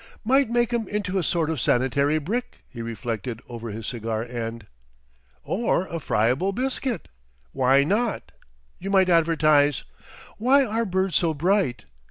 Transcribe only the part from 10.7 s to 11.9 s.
Birds so Bright?